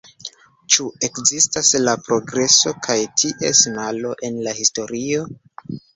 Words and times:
Ĉu 0.75 0.85
ekzistas 1.07 1.69
la 1.83 1.93
progreso 2.07 2.73
kaj 2.87 2.97
ties 3.23 3.61
malo 3.77 4.15
en 4.31 4.41
la 4.49 4.55
historio? 4.63 5.29